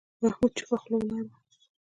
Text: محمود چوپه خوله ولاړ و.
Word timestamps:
محمود 0.23 0.51
چوپه 0.57 0.77
خوله 0.81 0.97
ولاړ 0.99 1.23
و. 1.27 1.31